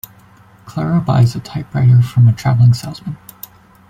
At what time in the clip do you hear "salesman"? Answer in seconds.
2.73-3.17